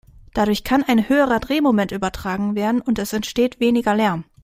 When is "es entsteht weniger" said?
2.97-3.93